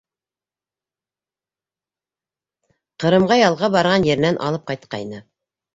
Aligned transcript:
Ҡырымға 3.05 3.41
ялға 3.43 3.73
барған 3.79 4.11
еренән 4.13 4.45
алып 4.49 4.71
ҡайтҡайны. 4.73 5.27